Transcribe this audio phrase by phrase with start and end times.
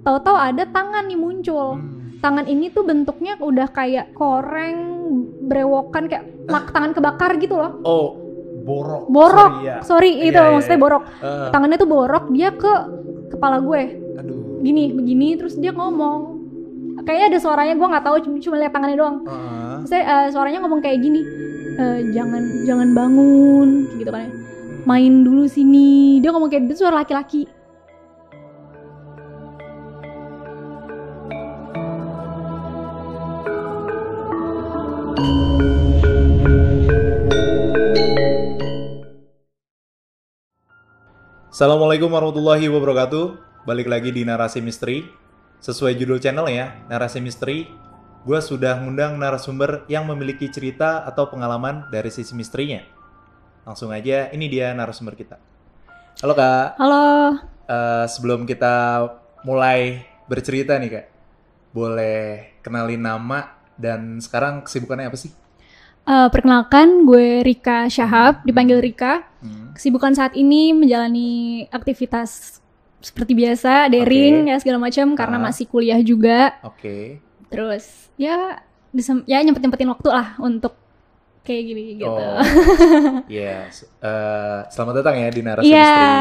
[0.00, 2.18] tahu-tahu ada tangan nih muncul Hmm.
[2.18, 4.78] tangan ini tuh bentuknya udah kayak koreng
[5.42, 8.06] brewokan kayak mak tangan kebakar gitu loh Oh,
[8.60, 9.04] borok.
[9.06, 9.76] borok Sorry, ya.
[9.82, 10.84] sorry Iya, itu iya, maksudnya iya.
[10.84, 12.72] borok Eh, tangannya tuh borok dia ke
[13.28, 13.82] kepala gue
[14.16, 14.60] aduh.
[14.60, 16.40] gini begini terus dia ngomong
[17.02, 19.76] kayaknya ada suaranya gue nggak tahu cuma, lihat tangannya doang Heeh.
[19.84, 21.20] saya eh, suaranya ngomong kayak gini
[21.74, 24.30] "Eh, jangan jangan bangun gitu kan ya.
[24.84, 27.44] main dulu sini dia ngomong kayak gitu suara laki-laki
[41.54, 43.38] Assalamualaikum warahmatullahi wabarakatuh.
[43.62, 45.06] Balik lagi di Narasi Misteri.
[45.62, 47.70] Sesuai judul channel ya, Narasi Misteri.
[48.26, 52.82] Gue sudah ngundang narasumber yang memiliki cerita atau pengalaman dari sisi misterinya.
[53.62, 55.38] Langsung aja, ini dia narasumber kita.
[56.26, 57.38] Halo kak, halo
[57.70, 59.06] Eh, sebelum kita
[59.46, 61.06] mulai bercerita nih kak,
[61.70, 65.30] boleh kenalin nama dan sekarang kesibukannya apa sih?
[66.04, 69.72] Eh, perkenalkan gue Rika Syahab dipanggil Rika Hmm.
[69.72, 71.30] kesibukan saat ini menjalani
[71.66, 72.60] aktivitas
[72.98, 74.48] seperti biasa daring Oke.
[74.48, 75.42] ya segala macam karena Ah.
[75.42, 77.24] masih kuliah juga Oke.
[77.48, 80.76] terus ya disem- ya nyempet nyempetin waktu lah untuk
[81.40, 82.40] kayak gini gitu Oh,
[83.30, 83.68] iya.
[83.68, 85.80] S- eh, selamat datang ya di Narasi Iya.
[85.80, 86.20] Misteri.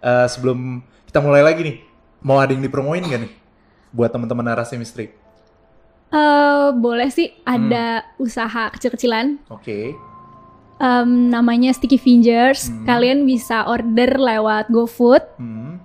[0.00, 0.58] Eh, sebelum
[1.04, 1.76] kita mulai lagi nih,
[2.20, 3.32] mau ada yang dipromoin gak nih?
[3.90, 5.10] Buat teman-teman Narasi Misteri.
[6.06, 7.66] Eh, boleh sih Hmm.
[7.66, 9.90] ada usaha kecil-kecilan Oke.
[10.76, 12.68] Em, namanya Sticky Fingers.
[12.68, 12.84] Hmm.
[12.84, 15.80] Kalian bisa order lewat GoFood Hmm.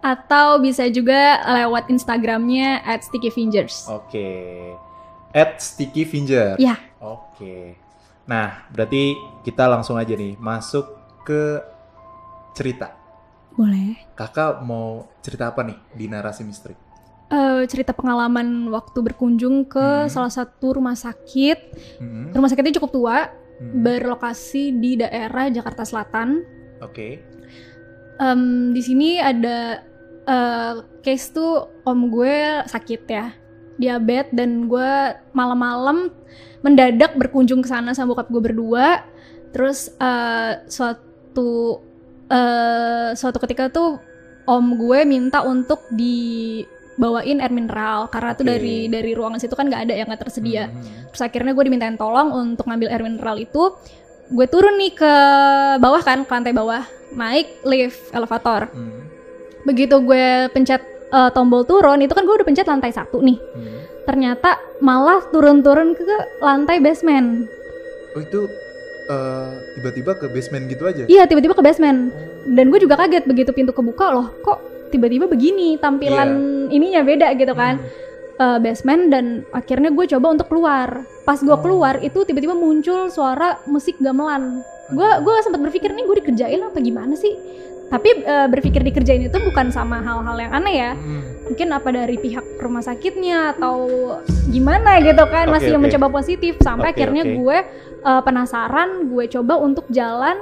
[0.00, 3.84] atau bisa juga lewat Instagramnya at Sticky Fingers.
[3.86, 4.30] Oke.
[5.34, 6.56] At Sticky Finger.
[6.56, 6.78] Ya.
[6.96, 7.76] Oke.
[8.24, 10.88] Nah, berarti kita langsung aja nih masuk
[11.20, 11.60] ke
[12.54, 12.94] cerita.
[13.52, 13.98] Boleh.
[14.14, 16.85] Kakak mau cerita apa nih di Narasi Misteri?
[17.26, 20.06] Eh, cerita pengalaman waktu berkunjung ke Hmm.
[20.06, 21.58] salah satu rumah sakit.
[21.98, 22.30] Hmm.
[22.30, 23.18] Rumah sakitnya cukup tua,
[23.58, 23.82] Hmm.
[23.82, 26.46] berlokasi di daerah Jakarta Selatan.
[26.78, 27.18] Oke.
[28.16, 29.82] Em, di sini ada
[30.26, 33.30] eh, case tuh om gue sakit ya,
[33.74, 34.90] diabetes dan gue
[35.30, 36.10] malam-malam
[36.62, 39.06] mendadak berkunjung ke sana sama bokap gue berdua.
[39.50, 41.78] Terus eh, suatu
[42.26, 43.98] eh, suatu ketika tuh
[44.46, 45.86] om gue minta untuk
[46.96, 48.50] dibawain air mineral karena tuh Oke.
[48.56, 50.72] dari dari ruangan situ kan nggak ada yang nggak tersedia.
[50.72, 51.12] Hmm.
[51.12, 53.76] Terus akhirnya gue dimintain tolong untuk ngambil air mineral itu.
[54.26, 55.12] Gue turun nih ke
[55.78, 56.82] bawah kan, ke lantai bawah,
[57.14, 58.72] naik lift elevator.
[58.72, 59.06] Hmm.
[59.68, 63.38] Begitu gue pencet eh, tombol turun, itu kan gue udah pencet lantai satu nih.
[63.38, 63.78] Hmm.
[64.08, 67.46] Ternyata malah turun-turun ke lantai basement.
[68.16, 68.50] Oh itu
[69.12, 71.04] eh, tiba-tiba ke basement gitu aja?
[71.06, 72.10] Iya, tiba-tiba ke basement.
[72.50, 76.30] Dan gue juga kaget begitu pintu kebuka loh, kok tiba-tiba begini tampilan
[76.68, 77.78] ininya beda gitu kan.
[77.78, 78.04] Hmm.
[78.36, 80.88] eh, basement dan akhirnya gue coba untuk keluar.
[81.24, 81.56] Pas gue Oh.
[81.56, 84.60] keluar itu tiba-tiba muncul suara musik gamelan.
[84.88, 87.32] Gue gue sempat berpikir nih gue dikerjain apa gimana sih?
[87.86, 90.92] Tapi eh, berpikir dikerjain itu bukan sama hal-hal yang aneh ya.
[90.92, 91.22] Hmm.
[91.46, 93.76] Mungkin apa dari pihak rumah sakitnya atau
[94.46, 95.80] gimana gitu kan Oke, masih oke.
[95.80, 97.34] mencoba positif sampai Oke, akhirnya oke.
[97.40, 97.58] gue
[98.04, 100.36] eh, penasaran gue coba untuk jalan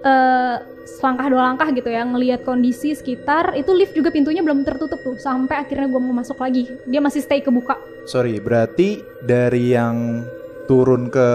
[0.00, 4.98] eh, selangkah dua langkah gitu ya ngelihat kondisi sekitar itu lift juga pintunya belum tertutup
[5.02, 6.66] tuh sampai akhirnya gue mau masuk lagi.
[6.86, 7.78] Dia masih stay kebuka.
[8.06, 10.26] Sorry, berarti dari yang
[10.66, 11.28] turun ke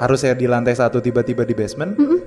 [0.00, 2.18] harusnya di lantai satu tiba-tiba di basement, Mm-mm.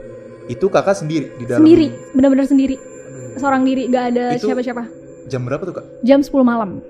[0.47, 1.65] itu kakak sendiri di dalam.
[1.65, 2.75] sendiri benar-benar sendiri.
[2.77, 4.83] Aduh, seorang diri gak ada siapa-siapa.
[5.27, 5.85] Jam berapa tuh kak?
[6.03, 6.83] jam 10 malam.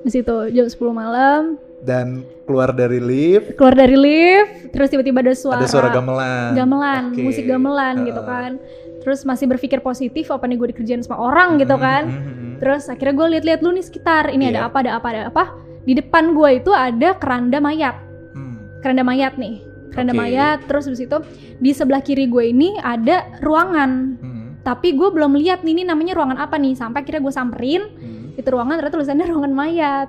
[0.00, 2.06] Di situ jam 10 malam Dan
[2.44, 6.52] keluar dari lift, keluar dari lift terus tiba-tiba ada suara ada suara gamelan.
[6.52, 7.22] gamelan Oke.
[7.22, 8.28] musik gamelan gitu Heeh.
[8.28, 8.50] kan
[9.00, 12.52] terus masih berpikir positif apa nih gue dikerjain sama orang gitu Hmm, kan hmm, hmm.
[12.58, 14.68] terus akhirnya gue lihat-lihat dulu nih sekitar ini ada Iya.
[14.68, 15.44] apa ada apa ada apa
[15.80, 17.96] di depan gue itu ada keranda mayat
[18.30, 20.20] Hmm, keranda mayat nih keranda Oke.
[20.20, 21.16] mayat terus habis itu
[21.56, 26.12] di sebelah kiri gue ini ada ruangan hmm, tapi gue belum lihat nih ini namanya
[26.14, 30.08] ruangan apa nih sampai akhirnya gue samperin hmm, itu ruangan ternyata tulisannya ruangan mayat.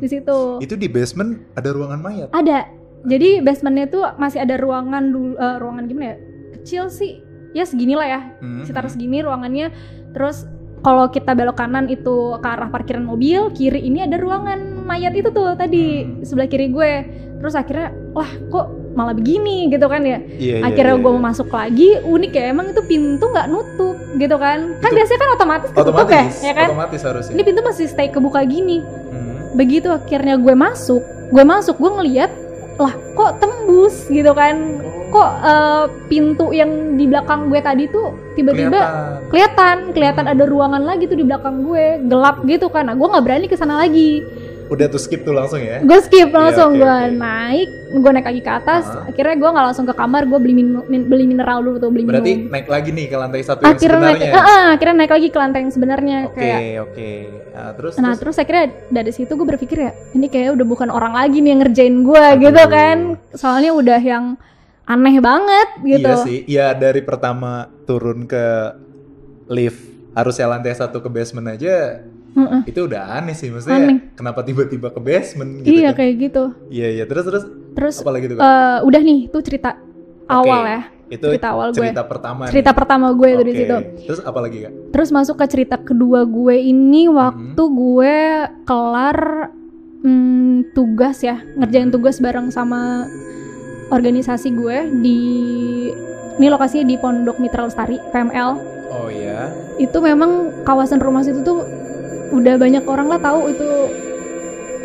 [0.00, 0.38] Di situ.
[0.60, 2.28] Itu di basement ada ruangan mayat.
[2.32, 2.68] ada.
[3.06, 6.16] Jadi basementnya tuh masih ada ruangan dulu eh, ruangan gimana ya?
[6.58, 7.22] Kecil sih.
[7.54, 8.20] Ya segini lah ya.
[8.42, 8.92] Hmm, sekitar hmm.
[8.92, 9.70] segini ruangannya.
[10.10, 10.44] Terus
[10.82, 15.30] kalau kita belok kanan itu ke arah parkiran mobil kiri ini ada ruangan mayat itu
[15.30, 16.02] tuh tadi.
[16.02, 16.26] Hmm.
[16.26, 16.92] sebelah kiri gue.
[17.36, 18.66] Terus akhirnya wah kok
[18.98, 19.70] malah begini?
[19.70, 20.18] Gitu kan ya.
[20.18, 21.16] Iya, iya, akhirnya iya, gue iya.
[21.20, 22.44] mau masuk lagi unik ya.
[22.50, 24.58] Emang itu pintu nggak nutup gitu kan.
[24.80, 26.68] Kan Itu- biasanya kan otomatis ketutup otomatis, ya ya kan?
[26.72, 27.34] otomatis harusnya.
[27.36, 28.80] ini pintu masih stay kebuka gini.
[28.82, 29.05] Hmm,
[29.56, 32.30] begitu akhirnya gue masuk gue masuk gue ngeliat
[32.76, 34.84] lah kok tembus gitu kan?
[35.06, 39.30] Kok eh, pintu yang di belakang gue tadi tuh tiba-tiba Kelihatan.
[39.32, 42.92] kelihatan kelihatan ada ruangan lagi tuh di belakang gue gelap gitu kan?
[42.92, 44.20] Nah gue nggak berani ke sana lagi
[44.66, 45.78] Udah tuh skip tuh langsung ya.
[45.78, 47.14] gue skip langsung oke, gue oke.
[47.14, 49.06] naik gue naik lagi ke atas Ah.
[49.06, 52.02] akhirnya gue nggak langsung ke kamar gue beli minu- min- beli mineral dulu tuh beli
[52.02, 54.32] Berarti minum naik lagi nih ke lantai satu yang akhirnya naik sebenarnya.
[54.32, 57.10] ah, ah, akhirnya naik lagi ke lantai yang sebenarnya Oke, kayak oke.
[57.48, 60.88] Nah, terus nah terus terus akhirnya dari situ gue berpikir ya ini kayak udah bukan
[60.88, 62.96] orang lagi nih yang ngerjain gue gitu kan
[63.32, 64.24] soalnya udah yang
[64.84, 66.38] aneh banget gitu Iya sih.
[66.44, 67.52] Iya dari pertama
[67.82, 68.44] turun ke
[69.46, 69.78] lift
[70.12, 72.02] harusnya lantai satu ke basement aja
[72.36, 72.60] Heeh.
[72.68, 74.12] itu udah aneh sih maksudnya Aneh.
[74.12, 76.04] kenapa tiba-tiba ke basement gitu iya kan.
[76.04, 76.44] kayak gitu.
[76.68, 77.04] Iya iya.
[77.08, 77.44] Terus terus?
[77.72, 79.70] Terus apa lagi tuh eh, udah nih tuh cerita
[80.28, 80.82] awal ya.
[81.06, 81.78] Itu cerita awal gue.
[81.80, 82.78] cerita pertama cerita nih.
[82.78, 83.76] pertama gue itu di situ.
[84.04, 84.72] Terus apa lagi Kak?
[84.92, 88.16] terus masuk ke cerita kedua gue ini waktu gue
[88.64, 89.18] kelar
[90.02, 91.40] hmm, tugas ya.
[91.56, 93.08] Ngerjain tugas bareng sama
[93.88, 95.20] organisasi gue di
[96.36, 98.50] ini lokasinya di Pondok Mitra Lestari PML
[98.86, 99.50] Oh iya.
[99.76, 101.62] itu memang kawasan rumah situ tuh
[102.32, 103.68] udah banyak orang lah tahu itu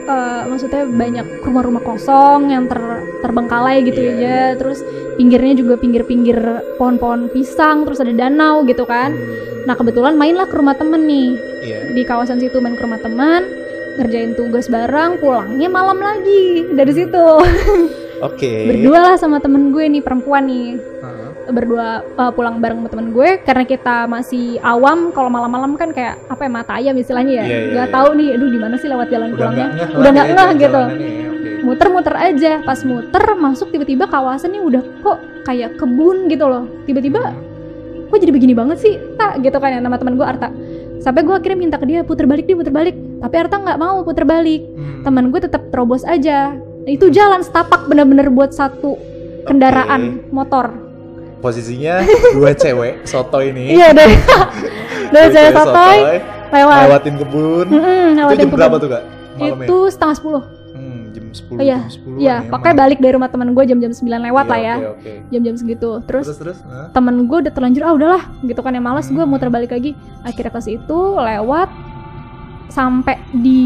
[0.05, 2.79] eh, maksudnya banyak rumah-rumah kosong yang ter
[3.21, 4.81] terbengkalai gitu Iya, ya terus
[5.15, 6.39] pinggirnya juga pinggir-pinggir
[6.81, 9.13] pohon-pohon pisang terus ada danau gitu kan.
[9.13, 11.31] Hmm, nah kebetulan mainlah ke rumah temen nih.
[11.61, 11.93] Iya.
[11.93, 13.45] di kawasan situ main ke rumah teman
[14.01, 16.73] ngerjain tugas bareng pulangnya malam lagi.
[16.73, 17.27] Dari situ.
[18.23, 18.53] Oke.
[18.73, 20.79] berdua lah sama temen gue nih perempuan nih.
[20.79, 21.31] Heeh.
[21.49, 26.21] Berdua uh, pulang bareng sama temen gue karena kita masih awam kalau malam-malam kan kayak
[26.29, 27.43] apa ya mata ayam istilahnya ya.
[27.43, 27.95] Iya, iya, nggak iya.
[27.95, 29.67] tahu nih aduh di mana sih lewat jalan Udah pulangnya?
[29.97, 30.81] udah nggak ngeh gitu.
[30.81, 32.51] ya, muter-muter aja.
[32.61, 36.63] Pas muter masuk tiba-tiba kawasan nih udah kok kayak kebun gitu loh.
[36.85, 37.21] Tiba-tiba
[38.11, 40.49] kok jadi begini banget sih tak gitu kan ya nama teman gue Arta.
[41.01, 42.94] Sampai gue akhirnya minta ke dia puter balik dia puter balik.
[42.94, 44.61] Tapi Arta nggak mau puter balik.
[44.77, 45.01] Hmm.
[45.01, 46.53] teman gue tetap terobos aja.
[46.85, 48.97] Itu jalan setapak bener-bener buat satu
[49.45, 50.81] kendaraan motor
[51.41, 53.73] Posisinya dua cewek soto ini.
[53.73, 54.13] iya dari
[55.09, 55.97] dari Dua cewek sotoy
[56.47, 57.65] lewat lewatin kebun.
[57.67, 58.55] Mm-mm, itu lewatin jam kebun.
[58.55, 59.03] berapa tuh kak?
[59.33, 59.65] Malamnya?
[59.65, 63.51] itu setengah sepuluh Hmm, jam 10 Iya, jam 10 Iya, pokoknya balik dari rumah teman
[63.51, 64.75] gue jam-jam 9 lewat lah ya.
[64.77, 65.11] Oke, oke.
[65.29, 65.89] Jam-jam segitu.
[66.01, 66.57] Terus, Terus terus.
[66.63, 66.88] Hah?
[66.91, 69.27] temen gue udah terlanjur, ah udahlah gitu kan ya males gue Hmm.
[69.27, 69.91] muter balik lagi.
[70.21, 71.67] Akhirnya ke situ lewat
[72.67, 73.61] sampai di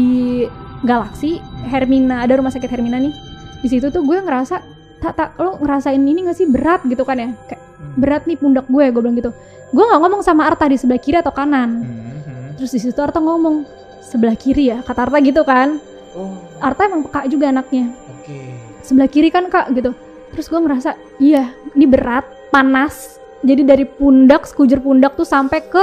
[0.80, 3.14] Galaksi Hermina, ada rumah sakit Hermina nih.
[3.58, 4.62] Di situ tuh gue ngerasa
[4.96, 7.65] tak tak lo ngerasain ini gak sih berat gitu kan ya kayak Hmm.
[7.96, 9.32] Berat nih pundak gue gue bilang gitu.
[9.72, 11.82] Gue nggak ngomong sama Arta di sebelah kiri atau kanan.
[11.82, 11.88] Hmm,
[12.22, 12.48] hmm.
[12.60, 13.66] terus di situ Arta ngomong
[14.04, 14.78] sebelah kiri ya?
[14.84, 15.80] Kata Arta gitu kan.
[16.14, 17.90] Oh, Arta emang peka juga anaknya.
[18.16, 18.38] Oke.
[18.86, 19.90] sebelah kiri kan kak gitu.
[20.30, 22.22] Terus gue ngerasa iya ini berat
[22.54, 23.18] panas.
[23.42, 25.82] Jadi dari pundak sekujur pundak tuh sampai ke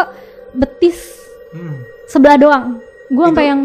[0.54, 1.20] betis
[1.54, 1.86] Hmm.
[2.10, 2.82] sebelah doang.
[3.14, 3.62] Gue sampai yang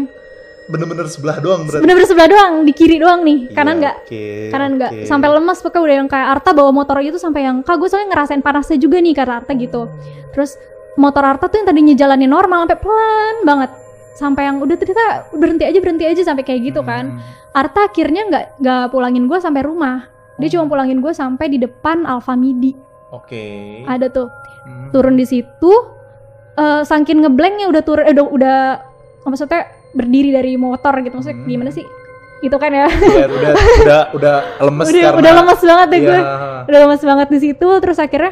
[0.69, 1.81] Bener-bener sebelah doang berarti.
[1.81, 4.23] bener-bener sebelah doang di kiri doang nih Iya, kanan nggak Oke.
[4.49, 5.05] kanan nggak oke.
[5.05, 8.09] sampai lemas pokoknya udah yang kayak Arta bawa motor itu sampai yang kak gue soalnya
[8.11, 9.89] ngerasain panasnya juga nih kata Arta gitu
[10.29, 10.61] terus
[10.95, 13.71] motor Arta tuh yang tadinya jalannya normal sampai pelan banget
[14.11, 17.21] sampai yang udah ternyata berhenti aja berhenti aja sampai kayak gitu kan Hmm.
[17.51, 20.05] Arta akhirnya nggak nggak pulangin gue sampai rumah
[20.37, 22.77] dia cuma pulangin gue sampai di depan Alfamidi
[23.09, 23.81] Oke.
[23.83, 24.29] ada tuh
[24.59, 24.91] Hmm.
[24.91, 25.71] turun di situ
[26.53, 28.57] eh saking ngeblanknya udah turun eh, udah udah
[29.23, 31.15] maksudnya berdiri dari motor gitu.
[31.15, 31.47] Maksudnya Hmm.
[31.47, 31.85] gimana sih?
[32.39, 32.87] Itu kan ya.
[32.87, 36.07] Iya, udah udah udah lemes udah karena udah lemes banget deh Iya.
[36.07, 36.19] gue.
[36.65, 38.31] udah lemes banget di situ terus akhirnya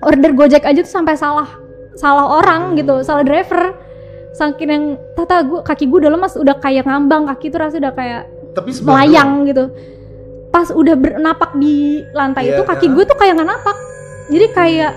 [0.00, 1.48] order gojek aja tuh sampai salah
[1.94, 3.78] salah orang gitu salah driver.
[4.32, 7.94] Saking yang tata gue kaki gue udah lemas udah kayak ngambang kaki tuh rasanya udah
[7.94, 9.64] kayak Tapi melayang gitu.
[10.48, 12.92] Pas udah bernapak di lantai Iya, itu kaki ah.
[12.92, 13.76] gue tuh kayak nggak napak.
[14.28, 14.92] Jadi kayak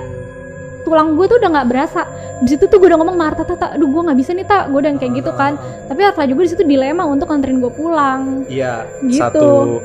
[0.86, 2.02] tulang gue tuh udah nggak berasa
[2.38, 4.78] di situ tuh gue udah ngomong Marta tata aduh gue nggak bisa nih tak gue
[4.78, 5.54] udah yang kayak gitu kan
[5.86, 9.18] tapi Arta juga di situ dilema untuk nganterin gue pulang Iya, Gitu.
[9.18, 9.82] satu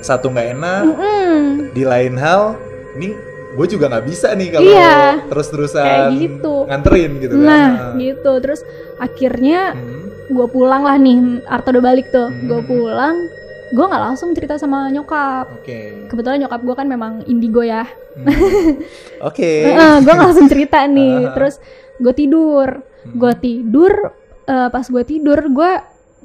[0.00, 1.38] satu nggak enak, Mm-mm.
[1.70, 2.58] di lain hal,
[2.92, 3.14] ini
[3.52, 4.96] gue juga nggak bisa nih kalau Iya.
[5.24, 7.46] terus-terusan kayak gitu nganterin gitu kan.
[7.46, 8.60] nah gitu terus
[8.98, 10.08] akhirnya Hmm.
[10.26, 12.48] gue pulang lah nih Arta udah balik tuh Hmm.
[12.48, 13.16] gue pulang
[13.72, 16.06] gue nggak langsung cerita sama nyokap Oke.
[16.06, 18.28] kebetulan nyokap gue kan memang indigo ya Hmm.
[19.28, 19.50] Oke.
[19.98, 21.32] gue nggak langsung cerita nih Ah.
[21.32, 21.56] terus
[21.96, 22.68] gue tidur
[23.02, 23.16] Hmm.
[23.16, 23.92] gue tidur
[24.44, 25.70] eh, pas gue tidur gue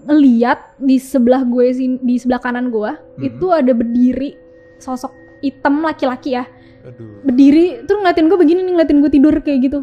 [0.03, 1.65] ngeliat di sebelah gue
[1.97, 3.23] di sebelah kanan gue Hmm.
[3.23, 4.35] itu ada berdiri
[4.77, 6.43] sosok hitam laki-laki ya
[6.83, 7.23] Aduh.
[7.23, 9.79] berdiri terus ngeliatin gue begini nih ngeliatin gue tidur kayak gitu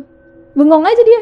[0.52, 1.20] bengong aja dia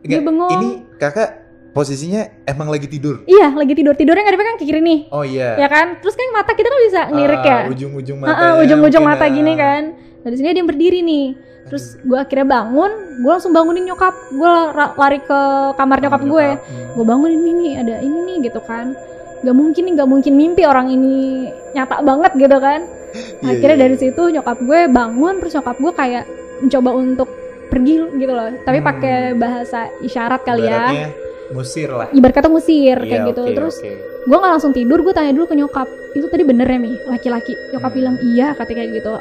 [0.00, 1.39] dia bengong Ini kakak
[1.70, 3.22] posisinya emang lagi tidur.
[3.24, 3.94] iya lagi tidur.
[3.94, 4.98] Tidurnya ngadepnya kan ke kiri nih.
[5.08, 5.54] Oh iya.
[5.56, 5.98] ya kan?
[5.98, 7.54] Terus kan mata kita kan bisa ngelirik ya?
[7.56, 8.34] Ah, Ujung-ujung mata.
[8.34, 9.82] ah, ujung-ujung mata gini kan.
[9.94, 11.26] Nah di sini dia berdiri nih.
[11.70, 12.90] Terus gue akhirnya bangun
[13.22, 14.14] gue langsung bangunin nyokap.
[14.30, 14.52] Gue
[14.96, 15.40] lari ke
[15.74, 16.46] kamar nyokap gue.
[16.58, 16.88] Hmm.
[16.98, 18.92] gue bangun ini nih ada ini nih gitu kan.
[19.40, 22.80] Gak mungkin nih gak mungkin mimpi orang ini nyata banget gitu kan.
[23.10, 24.02] Iya, akhirnya iya, dari iya.
[24.06, 26.24] situ nyokap gue bangun terus nyokap gue kayak
[26.62, 27.26] mencoba untuk
[27.66, 28.54] pergi gitu loh.
[28.62, 28.86] Tapi Hmm.
[28.86, 31.10] pakai bahasa isyarat kali ya
[31.50, 32.08] musir lah.
[32.10, 33.92] ibarat kata musir kayak Iya, gitu terus oke.
[34.22, 37.52] gue nggak langsung tidur gue tanya dulu ke nyokap itu tadi bener ya mi laki-laki
[37.70, 37.98] nyokap Hmm.
[37.98, 39.12] bilang iya katanya kayak gitu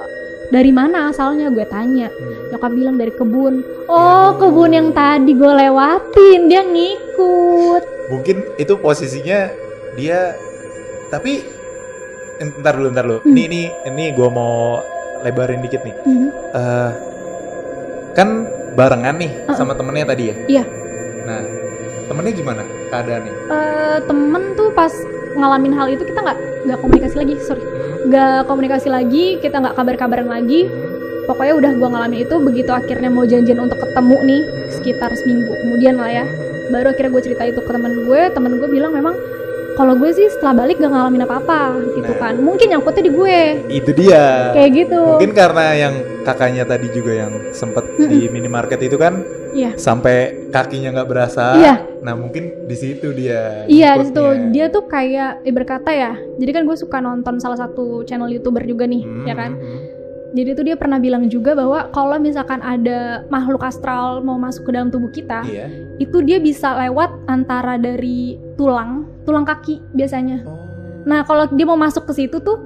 [0.50, 2.50] dari mana asalnya gue tanya Hmm.
[2.50, 3.54] nyokap bilang dari kebun
[3.86, 3.98] oh
[4.30, 4.38] Aduh.
[4.40, 9.54] kebun yang tadi gue lewatin dia ngikut Mungkin itu posisinya
[9.94, 10.34] dia
[11.08, 11.46] tapi
[12.56, 13.20] ntar dulu ntar dulu.
[13.20, 13.30] Hmm.
[13.32, 14.82] Ini ini ini gue mau
[15.20, 15.96] lebarin dikit nih.
[16.00, 16.28] Mhm.
[16.50, 16.92] Eh,
[18.12, 18.30] kan
[18.72, 19.54] barengan nih Uh-uh.
[19.54, 20.36] sama temennya tadi ya.
[20.48, 20.64] Iya.
[21.22, 21.42] Nah
[22.10, 23.34] temennya gimana keadaannya?
[23.48, 24.92] Eh, temen tuh pas
[25.32, 28.10] ngalamin hal itu kita nggak nggak komunikasi lagi sorry Hmm.
[28.10, 31.30] nggak komunikasi lagi kita nggak kabar-kabaran lagi Hmm.
[31.30, 34.42] pokoknya udah gua ngalamin itu begitu akhirnya mau janjian untuk ketemu nih
[34.74, 36.74] sekitar seminggu kemudian lah ya Hmm.
[36.74, 39.16] baru akhirnya gue cerita itu ke temen gue temen gue bilang memang
[39.80, 41.62] kalau gue sih setelah balik gak ngalamin apa-apa
[41.96, 42.20] gitu Nah.
[42.20, 43.40] kan mungkin nyangkutnya di gue
[43.72, 44.52] Itu dia.
[44.52, 49.74] kayak gitu Mungkin karena yang kakaknya tadi juga yang sempet di minimarket itu kan Iya.
[49.74, 51.58] sampai kakinya nggak berasa.
[51.58, 51.76] Iya.
[52.00, 53.66] Nah mungkin di situ dia.
[53.66, 54.22] Iya di situ
[54.52, 56.14] dia tuh kayak eh, berkata ya.
[56.38, 59.52] Jadi kan gue suka nonton salah satu channel youtuber juga nih, Hmm, ya kan.
[59.58, 59.80] hmm,
[60.30, 64.72] Jadi tuh dia pernah bilang juga bahwa kalau misalkan ada makhluk astral mau masuk ke
[64.72, 65.66] dalam tubuh kita, Iya.
[65.98, 70.46] itu dia bisa lewat antara dari tulang, tulang kaki biasanya.
[70.46, 70.62] Oh.
[71.10, 72.62] Nah kalau dia mau masuk ke situ tuh,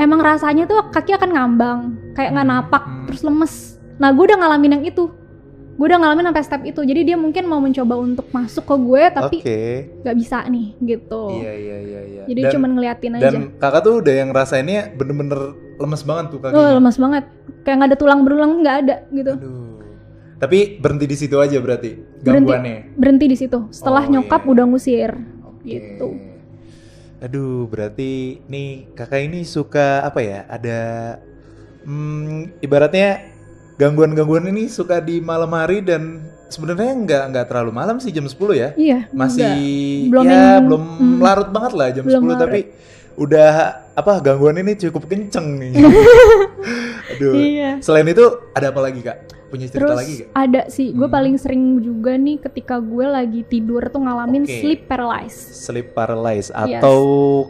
[0.00, 1.80] emang rasanya tuh kaki akan ngambang,
[2.16, 3.04] kayak nggak Hmm, napak, hmm.
[3.12, 3.54] terus lemes.
[4.00, 5.12] Nah gue udah ngalamin yang itu.
[5.76, 6.80] Gue udah ngalamin sampai step itu.
[6.80, 9.36] Jadi dia mungkin mau mencoba untuk masuk ke gue, tapi
[10.00, 11.28] nggak bisa nih gitu.
[11.36, 12.22] Iya iya iya iya.
[12.24, 13.24] Jadi dan, cuman ngeliatin aja.
[13.28, 16.72] dan kakak tuh udah yang rasainnya bener-bener lemes banget tuh Oh, kakinya.
[16.74, 17.24] lemas banget.
[17.62, 19.32] Kayak nggak ada tulang berulang nggak ada gitu.
[19.34, 19.76] Aduh.
[20.36, 21.90] Tapi berhenti di situ aja berarti
[22.20, 22.28] Berhenti.
[22.44, 22.76] gangguannya.
[22.94, 23.58] Berhenti di situ.
[23.70, 24.50] Setelah Oh, nyokap iya.
[24.52, 25.10] udah ngusir.
[25.42, 25.64] Oke.
[25.64, 26.08] Gitu.
[27.18, 28.10] Aduh, berarti
[28.44, 30.44] nih kakak ini suka apa ya?
[30.46, 30.80] Ada
[31.84, 33.32] hmm, ibaratnya
[33.76, 38.36] gangguan-gangguan ini suka di malam hari dan sebenarnya nggak nggak terlalu malam sih jam 10
[38.52, 38.68] ya.
[38.76, 39.08] Iya.
[39.10, 39.48] Masih
[40.04, 40.10] nggak.
[40.12, 41.18] Belum ya yang- belum hmm.
[41.20, 42.60] larut banget lah jam Belum 10 tapi
[43.16, 43.52] udah
[43.92, 45.72] apa gangguan ini cukup kenceng nih.
[47.16, 47.32] Aduh.
[47.34, 47.70] Iya.
[47.80, 49.18] Selain itu ada apa lagi kak?
[49.46, 50.28] Punya cerita Terus lagi gak?
[50.34, 50.90] ada sih.
[50.90, 51.16] Gue Hmm.
[51.16, 54.58] paling sering juga nih ketika gue lagi tidur tuh ngalamin Oke.
[54.58, 55.64] sleep paralysis.
[55.64, 56.76] Sleep paralysis Yes.
[56.76, 56.98] atau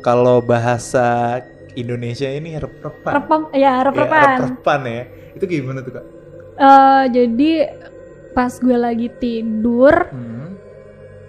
[0.00, 1.40] kalau bahasa
[1.72, 3.12] Indonesia ini rep-repan.
[3.12, 4.38] Repam, ya Ya, rep-repan.
[4.38, 5.02] rep-repan ya.
[5.34, 6.04] Itu gimana tuh kak?
[6.56, 7.50] Eh, jadi
[8.32, 10.56] pas gue lagi tidur, Hmm.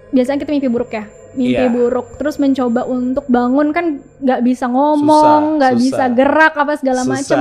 [0.09, 1.07] biasanya kita mimpi buruk ya.
[1.37, 1.69] Mimpi Iya.
[1.69, 3.85] buruk, terus mencoba untuk bangun kan
[4.17, 7.13] nggak bisa ngomong, nggak bisa gerak apa segala Susah.
[7.13, 7.39] macem.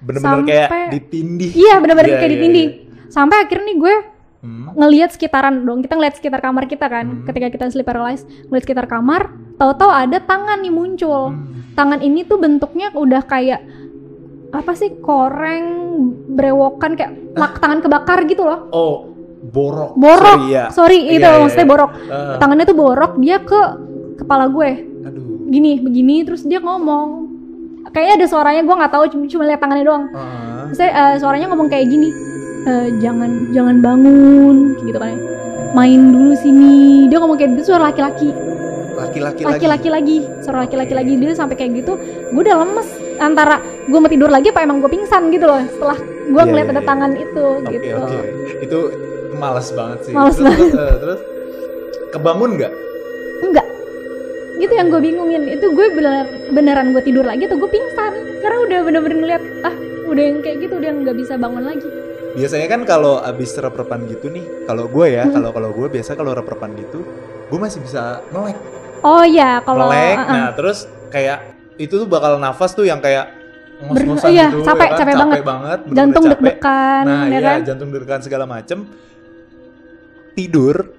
[0.00, 1.50] Bener-bener kayak Sampai- ditindih.
[1.52, 2.66] Iya benar-benar Iya, kayak iya, ditindih.
[3.06, 3.94] Sampai akhirnya nih gue
[4.40, 4.72] Hmm.
[4.72, 5.84] ngelihat sekitaran dong.
[5.84, 7.04] Kita ngeliat sekitar kamar kita kan.
[7.04, 7.24] Hmm.
[7.28, 11.36] Ketika kita sleep paralysis, ngeliat sekitar kamar, tahu-tahu ada tangan nih muncul.
[11.36, 11.76] Hmm.
[11.76, 13.60] Tangan ini tuh bentuknya udah kayak
[14.50, 15.66] apa sih koreng
[16.26, 18.66] brewokan kayak lak tangan kebakar gitu loh.
[18.70, 19.09] Oh,
[19.42, 19.96] borok.
[19.96, 20.38] Borok.
[20.38, 20.64] Sorry, ya.
[20.70, 21.72] Sorry, Iya, itu iya, maksudnya iya.
[21.72, 21.90] borok.
[22.06, 23.60] Ah, Tangannya tuh borok, dia ke
[24.20, 24.70] kepala gue.
[25.00, 25.22] aduh.
[25.48, 27.08] Gini, begini terus dia ngomong.
[27.90, 30.04] Kayaknya ada suaranya gue nggak tahu cuma, lihat tangannya doang.
[30.12, 30.68] Ah.
[30.70, 32.08] Saya eh, suaranya ngomong kayak gini.
[32.60, 35.16] "Eh, jangan jangan bangun gitu kan.
[35.72, 37.08] Main dulu sini.
[37.08, 38.30] Dia ngomong kayak gitu suara laki-laki.
[38.94, 39.56] Laki-laki lagi.
[39.56, 40.18] Laki-laki lagi.
[40.44, 41.96] Suara laki-laki lagi dia sampai kayak gitu.
[42.30, 45.98] Gue udah lemes antara gue mau tidur lagi apa emang gue pingsan gitu loh setelah
[46.30, 46.88] gue Iya, ngeliat iya, ada iya.
[46.88, 47.96] tangan itu Oke, gitu.
[47.96, 48.18] oke.
[48.60, 48.78] Itu
[49.40, 50.12] males banget sih.
[50.12, 50.68] Males terus, banget.
[50.68, 51.20] Terus, eh, terus
[52.12, 52.72] kebangun nggak?
[53.40, 53.66] Enggak.
[54.60, 55.42] Gitu yang gue bingungin.
[55.48, 58.12] Itu gue bener beneran gue tidur lagi atau gue pingsan
[58.44, 59.74] karena udah bener-bener ngeliat ah
[60.06, 61.88] udah yang kayak gitu udah nggak bisa bangun lagi.
[62.30, 65.34] Biasanya kan kalau abis rep-repan gitu nih, kalau gue ya, Hmm.
[65.34, 67.02] kalau kalau gue biasa kalau rep-repan gitu,
[67.50, 68.54] gue masih bisa melek.
[69.02, 70.14] Oh iya kalau melek.
[70.14, 70.30] uh-uh.
[70.30, 73.34] Nah, terus kayak itu tuh bakal nafas tuh yang kayak
[73.80, 75.16] ngos-ngosan iya, gitu, capek, ya kan?
[75.24, 75.78] capek banget.
[75.88, 76.32] bener-bener jantung capek.
[76.36, 77.58] deg-degan Nah, ya iya, kan?
[77.66, 78.78] jantung deg-degan segala macem.
[80.34, 80.94] Tidur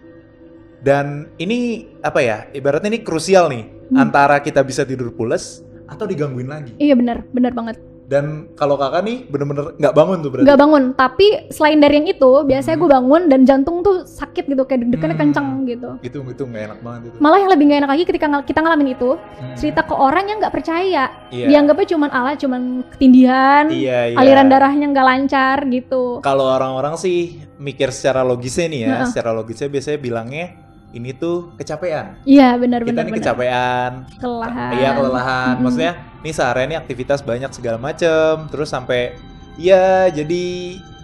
[0.81, 2.37] dan ini apa ya?
[2.51, 4.07] Ibaratnya ini krusial nih Hmm.
[4.07, 6.71] antara kita bisa tidur pules atau digangguin lagi.
[6.79, 7.75] Iya benar, benar banget.
[8.11, 10.43] Dan kalau kakak nih bener-bener nggak bangun tuh berarti.
[10.51, 12.83] Nggak bangun, tapi selain dari yang itu, biasanya Hmm.
[12.83, 15.23] gue bangun dan jantung tuh sakit gitu, kayak deg-degannya Hmm.
[15.23, 15.89] kenceng gitu.
[16.03, 17.17] Itu itu nggak enak banget itu.
[17.23, 19.55] Malah yang lebih gak enak lagi ketika kita ngalamin itu, Hmm.
[19.55, 21.03] cerita ke orang yang nggak percaya.
[21.31, 21.47] Iya.
[21.47, 24.17] Dianggapnya cuman ala, cuman ketindihan, Iya, iya.
[24.19, 26.19] aliran darahnya nggak lancar gitu.
[26.19, 29.07] Kalau orang-orang sih mikir secara logisnya nih ya, Heeh.
[29.07, 30.45] secara logisnya biasanya bilangnya
[30.91, 32.19] ini tuh kecapean.
[32.27, 33.23] Iya benar Kita benar nih benar.
[33.23, 34.71] kecapean, Kelelahan.
[34.75, 35.47] Iya kelelahan.
[35.55, 35.63] Mm-mm.
[35.63, 39.17] Maksudnya nih seharian ini aktivitas banyak segala macem, terus sampai
[39.55, 40.43] ya jadi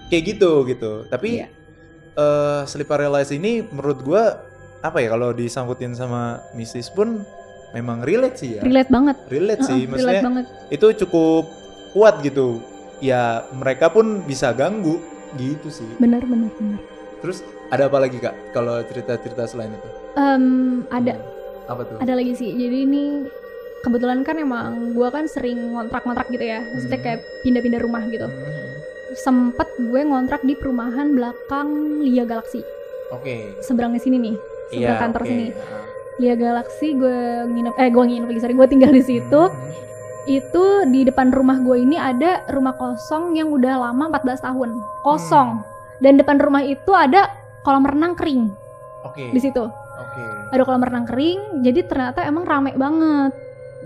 [0.08, 0.92] kayak gitu gitu.
[1.06, 1.48] Tapi Iya.
[2.14, 4.42] eh sleep paralysis ini menurut gua
[4.80, 6.22] apa ya kalau disangkutin sama
[6.52, 7.26] mistis pun
[7.72, 8.62] memang relate sih ya.
[8.62, 11.44] relate banget Relate sih, Heeh, maksudnya relate banget itu cukup
[11.92, 12.62] kuat gitu.
[12.98, 14.98] Ya mereka pun bisa ganggu
[15.36, 15.86] gitu sih.
[15.98, 16.80] bener bener bener
[17.18, 19.90] Terus ada apa lagi kak kalau cerita-cerita selain itu?
[20.16, 20.46] Em,
[20.88, 21.18] ada
[21.68, 21.98] Apa tuh?
[22.00, 23.28] ada lagi sih jadi ini
[23.80, 27.06] kebetulan kan emang gua kan sering ngontrak-ngontrak gitu ya maksudnya Hmm.
[27.06, 28.68] kayak pindah-pindah rumah gitu Hmm,
[29.14, 31.70] sempet gue ngontrak di perumahan belakang
[32.02, 32.62] Lia Galaxy
[33.10, 33.56] Oke.
[33.60, 34.36] seberangnya sini nih
[34.68, 35.00] seberang Iya.
[35.00, 35.30] kantor oke.
[35.30, 35.48] sini.
[36.18, 39.72] Lia Galaxy gue nginep eh gue nginep lagi sorry gue tinggal di situ Hmm.
[40.28, 45.50] itu di depan rumah gue ini ada rumah kosong yang udah lama 14 tahun kosong
[45.56, 45.66] Hmm.
[46.00, 47.32] dan depan rumah itu ada
[47.62, 48.52] kolam renang kering
[49.04, 49.32] Oke.
[49.32, 50.24] di situ Oke.
[50.52, 53.32] ada kolam renang kering jadi ternyata emang rame banget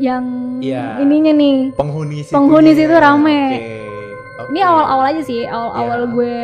[0.01, 0.25] yang
[0.60, 0.98] Iya.
[0.98, 2.34] ininya nih Penghuni situ.
[2.34, 3.41] Penghuni situ rame.
[4.36, 4.50] Oke.
[4.50, 6.12] ini awal-awal aja sih awal-awal Iya.
[6.12, 6.38] gue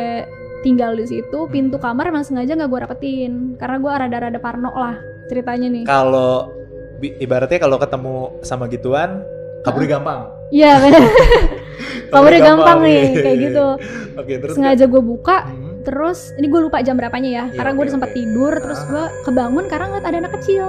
[0.60, 1.50] tinggal di situ Hmm.
[1.50, 4.96] pintu kamar emang sengaja nggak gue rapetin karena gue rada-rada parno lah
[5.26, 6.54] ceritanya nih Kalau
[7.00, 9.22] ibaratnya kalau ketemu sama gituan
[9.60, 10.20] kaburnya gampang.
[10.48, 10.78] iya
[12.10, 14.16] kabarnya gampang nih iya, kayak iya, gitu iya.
[14.16, 15.82] Oke, terus sengaja gue buka Hmm.
[15.84, 18.86] terus ini gue lupa jam berapanya ya Iya, karena gue udah sempat tidur terus Ah.
[18.86, 20.66] gue kebangun karena ngeliat ada anak kecil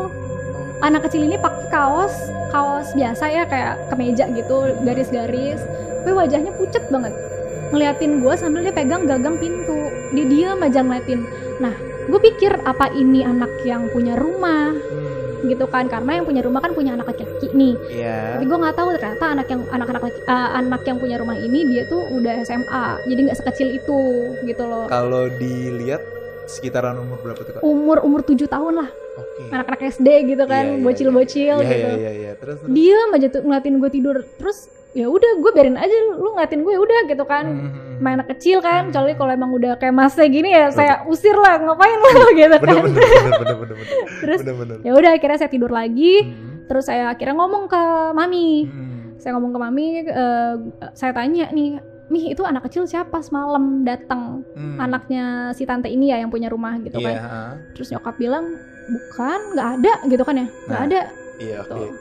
[0.79, 2.15] anak kecil ini pakai kaos
[2.49, 5.61] kaos biasa ya kayak kemeja gitu garis-garis.
[6.03, 7.13] Tapi wajahnya pucet banget.
[7.69, 9.91] Ngeliatin gue sambil dia pegang gagang pintu.
[10.15, 11.21] Dia diam aja ngeliatin.
[11.61, 11.75] Nah
[12.09, 14.73] gue pikir apa ini anak yang punya rumah?
[14.73, 15.07] Hmm.
[15.39, 17.71] gitu kan karena yang punya rumah kan punya anak laki-laki nih.
[17.95, 18.35] Iya.
[18.35, 21.63] tapi gue nggak tahu ternyata anak yang anak-anak laki- uh, anak yang punya rumah ini
[21.63, 23.99] dia tuh udah SMA jadi nggak sekecil itu
[24.43, 24.91] gitu loh.
[24.91, 26.03] Kalau dilihat
[26.43, 27.61] sekitaran umur berapa tuh kak?
[27.63, 29.43] umur umur tujuh tahun lah Oke.
[29.49, 32.31] anak-anak SD gitu kan Iya, iya, bocil-bocil Iya gitu iya iya iya.
[32.35, 32.71] Terus terus.
[32.71, 34.57] diam aja tuh ngeliatin gue tidur terus
[34.89, 37.99] ya udah gue biarin aja lu ngeliatin gue ya udah gitu kan Hmm.
[37.99, 38.89] main anak kecil kan Hmm.
[38.89, 42.57] kecuali kalau emang udah kayak masnya gini ya saya usir lah ngapain lo gitu Bener
[42.57, 43.77] kan bener bener bener bener bener.
[44.23, 44.77] terus Bener bener.
[44.81, 46.65] ya udah akhirnya saya tidur lagi Hmm.
[46.65, 49.13] terus saya akhirnya ngomong ke mami Hmm.
[49.15, 50.55] saya ngomong ke mami eh,
[50.91, 51.77] saya tanya nih
[52.09, 54.81] Mih itu anak kecil siapa semalam datang Hmm.
[54.81, 57.21] anaknya si tante ini ya yang punya rumah gitu Iya.
[57.21, 58.57] kan terus nyokap bilang
[58.89, 60.87] bukan nggak ada gitu kan ya nggak Nah.
[60.87, 61.01] ada
[61.37, 61.71] Iya oke.
[61.71, 61.91] Tuh.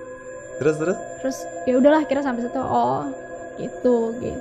[0.58, 0.98] Terus terus.
[1.20, 3.06] terus ya udahlah kira sampai situ oh
[3.56, 4.40] gitu gitu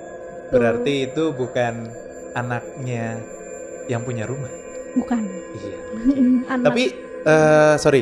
[0.49, 1.91] Berarti itu bukan
[2.33, 3.19] anaknya
[3.85, 4.49] yang punya rumah.
[4.93, 5.21] bukan
[5.53, 5.77] Iya.
[6.53, 6.83] anak Tapi
[7.21, 8.01] eh sorry,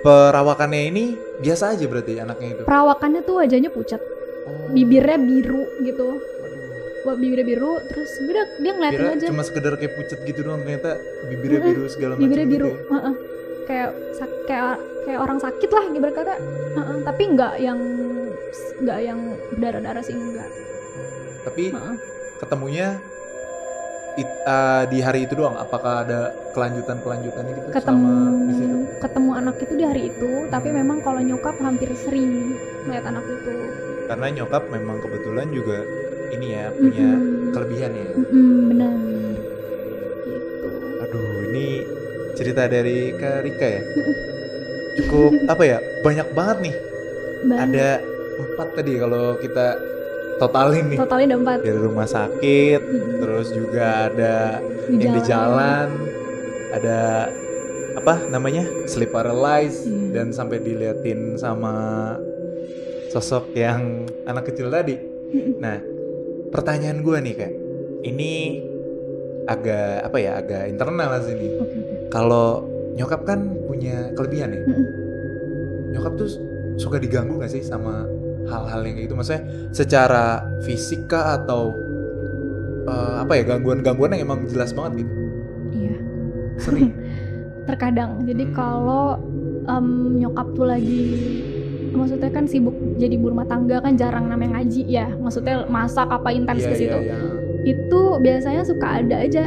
[0.00, 1.04] perawakannya ini
[1.38, 2.62] biasa aja berarti anaknya itu.
[2.62, 3.98] perawakannya tuh wajahnya pucat
[4.42, 4.70] Oh.
[4.70, 6.18] bibirnya biru gitu.
[7.02, 10.62] Wah, bibirnya biru terus udah dia ngeliatin Kira aja cuma sekedar kayak pucet gitu doang
[10.62, 12.22] ternyata bibirnya biru segala macam.
[12.22, 12.78] bibirnya gitu biru ya.
[12.92, 13.14] Heeh.
[13.72, 13.90] Kayak
[14.44, 14.76] kayak
[15.08, 16.34] kayak orang sakit lah ibarat kata
[16.72, 17.80] Heeh, tapi nggak yang
[18.84, 19.18] nggak yang
[19.52, 20.48] berdarah-darah sih enggak
[21.42, 21.96] Tapi Heeh.
[22.38, 22.88] ketemunya
[24.14, 25.56] it- eh, di hari itu doang.
[25.56, 28.78] Apakah ada kelanjutan-kelanjutan gitu ketemu selama di situ?
[29.00, 32.30] ketemu anak itu di hari itu tapi memang kalau nyokap hampir sering
[32.86, 33.52] melihat anak itu
[34.06, 35.78] Karena nyokap memang kebetulan juga
[36.30, 37.52] ini ya punya Mm-mm.
[37.56, 38.08] kelebihan ya.
[38.12, 38.92] Mm-mm, benar
[42.52, 43.82] cerita dari Kak Rika ya.
[45.00, 45.78] Cukup apa ya?
[46.04, 46.74] Banyak banget nih.
[47.48, 47.60] Banyak.
[47.64, 47.88] Ada
[48.44, 49.66] empat tadi kalau kita
[50.36, 50.98] totalin nih.
[51.00, 53.18] totalnya ada empat Dari rumah sakit, Mm-mm.
[53.24, 54.60] terus juga ada
[54.92, 55.88] yang di jalan,
[56.76, 57.32] ada
[57.96, 58.68] apa namanya?
[58.84, 60.12] sleep paralysis Iya.
[60.12, 61.72] dan sampai diliatin sama
[63.08, 65.00] sosok yang anak kecil tadi.
[65.32, 65.56] Mm-mm.
[65.56, 65.80] Nah,
[66.52, 67.52] pertanyaan gue nih kak,
[68.04, 68.32] ini
[69.48, 70.32] agak apa ya?
[70.36, 71.48] Agak internal lah sini.
[71.54, 71.91] Oke, oke.
[72.12, 74.62] Kalau nyokap kan punya kelebihan ya.
[74.68, 74.86] Mm-mm.
[75.96, 76.28] Nyokap tuh
[76.76, 78.04] suka diganggu gak sih sama
[78.44, 79.16] hal-hal yang kayak gitu?
[79.16, 80.24] Maksudnya secara
[80.60, 81.72] fisik kah atau
[82.84, 85.12] eh, apa ya gangguan-gangguan yang emang jelas banget gitu?
[85.72, 85.96] iya
[86.58, 86.92] Sering.
[87.68, 88.54] terkadang jadi Hmm.
[88.54, 89.04] kalau
[89.64, 89.86] em,
[90.18, 91.02] nyokap tuh lagi
[91.94, 96.34] maksudnya kan sibuk jadi ibu rumah tangga kan jarang namanya ngaji ya maksudnya masak apa
[96.34, 97.18] intens Iya, ke situ iya, iya.
[97.62, 99.46] itu biasanya suka ada aja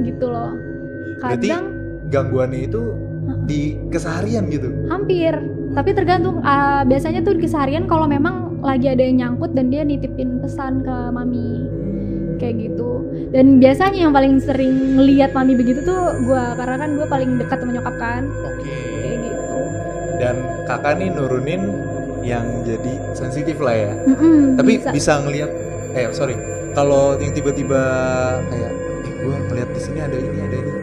[0.00, 0.54] gitu loh
[1.18, 1.64] Berarti kadang
[2.14, 2.82] gangguannya itu
[3.44, 4.70] di keseharian gitu.
[4.86, 5.34] hampir
[5.74, 9.82] tapi tergantung ah, biasanya tuh di keseharian kalau memang lagi ada yang nyangkut dan dia
[9.82, 11.66] nitipin pesan ke mami
[12.38, 17.06] kayak gitu dan biasanya yang paling sering ngeliat mami begitu tuh gua karena kan gue
[17.10, 18.78] paling dekat sama nyokap kan Oke.
[19.02, 19.58] kayak gitu
[20.14, 20.36] Dan
[20.70, 21.62] kakak nih nurunin
[22.24, 23.92] yang jadi sensitif lah ya.
[24.08, 24.90] Mm-mm, Tapi bisa.
[24.94, 25.50] bisa, ngelihat
[25.92, 26.38] eh sorry
[26.72, 27.82] kalau yang tiba-tiba
[28.48, 28.72] kayak
[29.04, 30.73] eh gue ngeliat di sini ada ini ada ini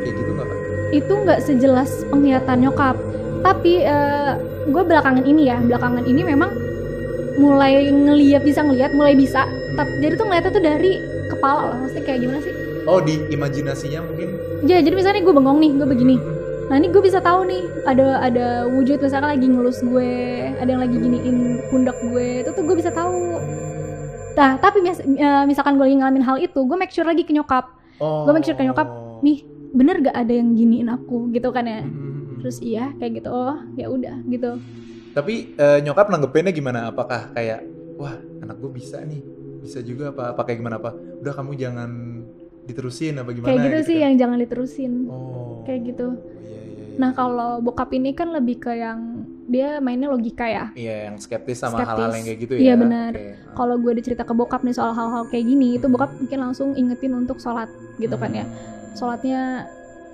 [0.91, 2.95] itu nggak sejelas penglihatan nyokap.
[3.41, 3.83] Tapi
[4.69, 6.51] gue belakangan ini ya belakangan ini memang
[7.41, 9.47] mulai ngeliat bisa ngeliat mulai bisa.
[9.73, 11.01] Tapi jadi tuh ngeliatnya tuh dari
[11.31, 12.53] kepala lah maksudnya kayak gimana sih?
[12.85, 14.29] Oh di imajinasinya mungkin?
[14.67, 16.17] Ya jadi misalnya gue bengong nih gue begini.
[16.69, 20.11] Nah ini gue bisa tahu nih ada ada wujud misalkan lagi ngelus gue
[20.59, 23.41] ada yang lagi giniin pundak gue itu tuh gue bisa tahu.
[24.37, 27.33] Nah tapi mis- eh, misalkan gue lagi ngalamin hal itu gue make sure lagi ke
[27.33, 27.67] nyokap.
[28.01, 28.25] Oh.
[28.25, 28.89] Gua make sure ke nyokap,
[29.21, 32.39] nih bener gak ada yang giniin aku gitu kan ya Hmm.
[32.39, 34.59] terus iya kayak gitu oh ya udah gitu
[35.11, 36.87] Tapi eh, nyokap nanggepinnya gimana?
[36.87, 39.19] Apakah kayak wah anak gue bisa nih,
[39.59, 40.31] bisa juga apa?
[40.31, 40.95] Apa kayak gimana apa?
[41.19, 41.91] Udah kamu jangan
[42.63, 43.49] diterusin apa gimana?
[43.49, 44.03] kayak gitu, sih kan?
[44.05, 45.59] yang jangan diterusin Oh.
[45.61, 46.95] kayak gitu Iya, iya, iya.
[46.95, 51.59] nah kalau bokap ini kan lebih ke yang dia mainnya logika ya Iya, yang skeptis
[51.59, 51.91] sama Skeptis.
[51.91, 52.61] hal-hal yang kayak gitu ya.
[52.61, 53.11] Iya, benar.
[53.11, 53.27] Oke.
[53.51, 57.11] kalau gue dicerita ke bokap nih soal hal-hal kayak gini itu bokap mungkin langsung ingetin
[57.13, 57.67] untuk sholat
[57.99, 58.70] gitu kan ya Hmm.
[58.93, 59.71] Sholatnya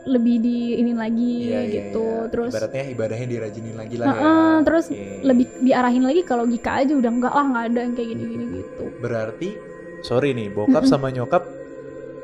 [0.07, 2.29] lebih diinin lagi Iya, iya, gitu iya.
[2.31, 4.15] terus ibaratnya ibadahnya dirajinin lagi lah ya.
[4.15, 5.03] Heeh, terus Oke.
[5.19, 8.83] lebih diarahin lagi ke logika aja udah enggak lah nggak ada yang kayak gini-gini gitu
[8.97, 9.49] berarti
[9.99, 10.91] sorry nih, bokap Mm-mm.
[10.93, 11.43] sama nyokap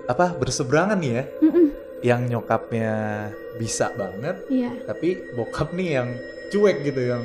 [0.05, 1.23] apa berseberangan nih ya?
[1.41, 1.65] Mm-mm,
[2.03, 2.93] Yang nyokapnya
[3.55, 6.09] bisa banget, iya tapi bokap nih yang
[6.51, 7.23] cuek gitu yang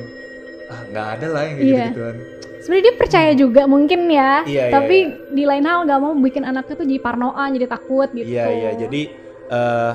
[0.69, 1.77] ah nggak ada lah yang kayak Iya.
[1.87, 2.17] gitu-gituan.
[2.59, 5.15] sebenarnya dia percaya juga mungkin ya Iya, iya, tapi iya.
[5.31, 8.71] di lain hal nggak mau bikin anaknya tuh jadi parnoan jadi takut gitu Iya iya
[8.77, 9.03] jadi
[9.49, 9.93] eh,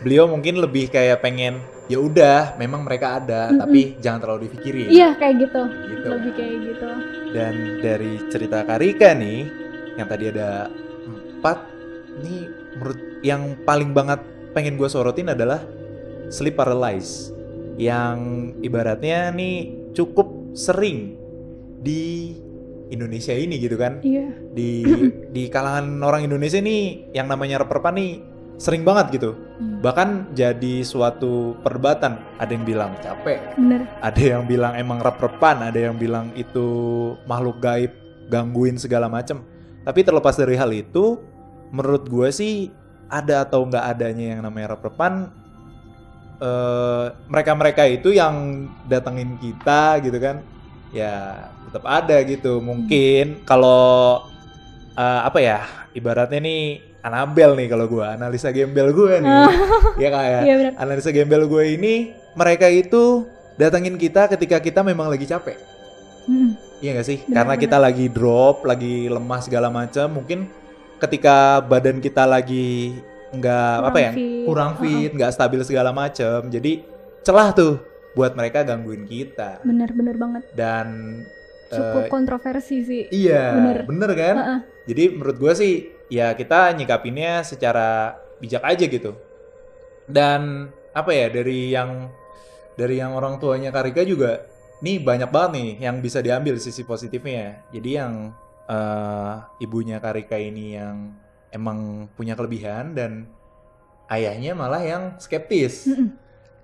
[0.00, 3.60] beliau mungkin lebih kayak pengen ya udah memang mereka ada Mm-mm.
[3.60, 4.88] tapi jangan terlalu dipikirin.
[4.88, 6.08] iya kayak gitu Gitu.
[6.08, 6.88] lebih kayak gitu
[7.32, 9.40] Dan dari cerita Karika nih
[9.94, 10.68] yang tadi ada
[11.06, 11.58] empat
[12.18, 12.42] nih
[12.74, 14.20] menurut yang paling banget
[14.52, 15.64] pengen gue sorotin adalah
[16.28, 17.32] sleep paralysis
[17.74, 18.18] yang
[18.58, 21.16] ibaratnya nih cukup sering
[21.80, 22.36] di
[22.92, 24.04] Indonesia ini gitu kan.
[24.04, 24.28] Iya.
[24.52, 24.84] Di
[25.34, 28.12] di kalangan orang Indonesia nih yang namanya reperpan nih
[28.60, 29.32] sering banget gitu.
[29.58, 29.78] Hmm.
[29.82, 32.20] bahkan jadi suatu perdebatan.
[32.38, 33.40] Ada yang bilang capek.
[33.58, 33.88] Bener.
[34.04, 36.66] Ada yang bilang emang reperpan ada yang bilang itu
[37.26, 37.90] makhluk gaib
[38.30, 39.42] gangguin segala macem.
[39.82, 41.18] Tapi terlepas dari hal itu
[41.74, 42.70] menurut gue sih
[43.10, 45.41] ada atau nggak adanya yang namanya reperpan
[47.30, 50.42] mereka mereka itu yang datengin kita gitu kan.
[50.92, 52.58] Ya tetap ada gitu.
[52.60, 54.26] Mungkin kalau
[54.98, 55.64] eh, apa ya
[55.96, 59.40] ibaratnya nih Anabel nih kalau gue analisa gembel gue nih.
[60.02, 60.72] Ya kayak iya bener.
[60.78, 63.26] Analisa gembel gue ini mereka itu
[63.58, 65.58] datangin kita ketika kita memang lagi capek.
[66.22, 66.54] Mm-mm.
[66.78, 67.18] iya gak sih?
[67.26, 67.64] Benar, karena benar.
[67.66, 70.46] kita lagi drop lagi lemah segala macam mungkin
[71.02, 72.94] ketika badan kita lagi
[73.32, 74.44] nggak apa ya fit.
[74.44, 76.84] kurang fit nggak stabil segala macam jadi
[77.24, 77.80] celah tuh
[78.12, 81.20] buat mereka gangguin kita bener bener banget dan
[81.72, 83.78] cukup eh, kontroversi sih iya Bener.
[83.88, 84.58] bener, kan Heeh.
[84.92, 85.72] jadi menurut gue sih
[86.12, 89.16] ya kita nyikapinnya secara bijak aja gitu.
[90.04, 92.10] Dan apa ya dari yang
[92.76, 94.44] dari yang orang tuanya Karika juga
[94.84, 97.64] nih banyak banget nih yang bisa diambil sisi positifnya.
[97.70, 98.34] Jadi yang
[98.68, 101.16] eh, ibunya Karika ini yang
[101.52, 103.28] emang punya kelebihan dan
[104.08, 105.86] ayahnya malah yang skeptis.
[105.86, 106.18] Mm-mm.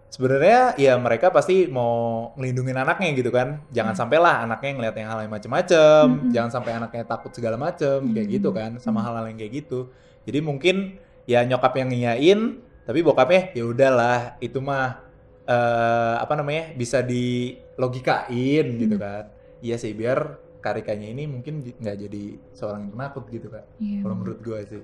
[0.08, 3.60] Sebenarnya ya mereka pasti mau ngelindungin anaknya gitu kan.
[3.68, 4.00] Jangan Hmm.
[4.08, 6.04] sampailah anaknya ngeliat yang hal yang macem-macem.
[6.32, 9.92] Jangan sampai anaknya takut segala macem kayak gitu kan sama hal-hal yang kayak gitu.
[10.24, 10.96] Jadi mungkin
[11.28, 12.40] ya nyokap yang ngiyain,
[12.88, 15.04] tapi bokapnya ya udahlah itu mah
[15.44, 19.04] eh, apa namanya bisa dilogikain gitu Hmm.
[19.04, 19.24] kan.
[19.60, 23.64] Iya sih biar karikanya ini mungkin nggak jadi seorang yang penakut gitu kan.
[23.78, 24.82] Iya, Kalau menurut gua sih.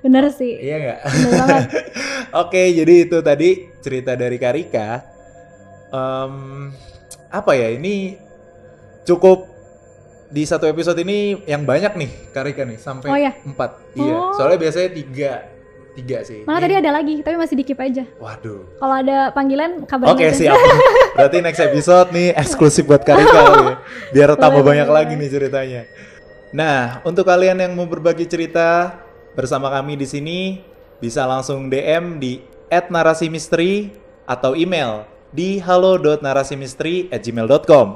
[0.00, 1.00] bener sih Iya nggak?
[2.42, 5.04] Oke, jadi itu tadi cerita dari Karika.
[5.88, 6.34] Em,
[7.28, 8.16] apa ya ini
[9.02, 9.46] cukup
[10.26, 13.32] di satu episode ini yang banyak nih Karika nih sampai Oh, ya?
[13.38, 13.70] empat.
[13.94, 14.34] Iya, Oh.
[14.34, 15.32] soalnya biasanya tiga,
[15.96, 16.44] tiga sih.
[16.44, 18.76] malah tadi ada lagi tapi masih dikip aja Waduh.
[18.76, 20.36] kalau ada panggilan kabarin Oke aja.
[20.36, 20.60] siap.
[21.16, 23.80] Berarti next episode nih eksklusif buat Karika ya.
[24.12, 25.88] Biar tambah Boleh, banyak boleh, lagi nih ceritanya.
[26.52, 29.00] Nah, untuk kalian yang mau berbagi cerita
[29.32, 30.60] bersama kami di sini
[31.00, 33.96] bisa langsung DM di @narasimisteri
[34.28, 37.86] atau email di halo.narasimisteri@gmail.com.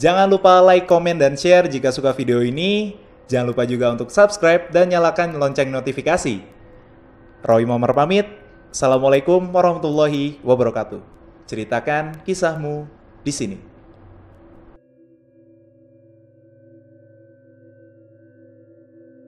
[0.00, 2.96] Jangan lupa like, komen, dan share jika suka video ini.
[3.30, 6.42] Jangan lupa juga untuk subscribe dan nyalakan lonceng notifikasi.
[7.40, 8.28] Roy Momar pamit.
[8.68, 11.00] Assalamualaikum warahmatullahi wabarakatuh.
[11.48, 12.84] Ceritakan kisahmu
[13.24, 13.69] di sini.